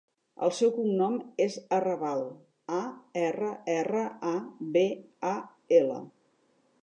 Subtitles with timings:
[0.45, 2.23] El seu cognom és Arrabal:
[2.79, 2.81] a,
[3.25, 4.33] erra, erra, a,
[4.77, 4.85] be,
[5.35, 5.37] a,
[5.81, 6.01] ela.